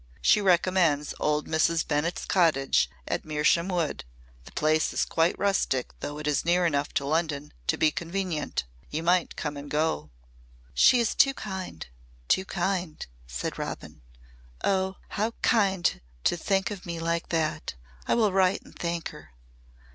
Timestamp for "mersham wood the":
3.23-4.51